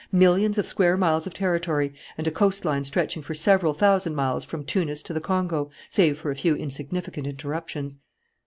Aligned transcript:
Millions 0.11 0.57
of 0.57 0.65
square 0.65 0.97
miles 0.97 1.27
of 1.27 1.33
territory 1.35 1.93
and 2.17 2.25
a 2.27 2.31
coastline 2.31 2.83
stretching 2.83 3.21
for 3.21 3.35
several 3.35 3.71
thousand 3.71 4.15
miles 4.15 4.43
from 4.43 4.63
Tunis 4.65 5.03
to 5.03 5.13
the 5.13 5.21
Congo, 5.21 5.69
save 5.91 6.17
for 6.17 6.31
a 6.31 6.35
few 6.35 6.55
insignificant 6.55 7.27
interruptions." 7.27 7.99